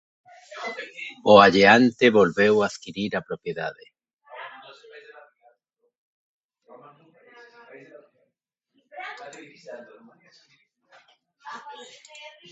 [1.31, 3.85] O alleante volveu adquirir a propiedade.